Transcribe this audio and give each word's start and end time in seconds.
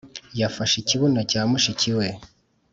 yafashe 0.39 0.75
ikibuno 0.79 1.21
cya 1.31 1.41
mushiki 1.49 1.91
we, 1.97 2.07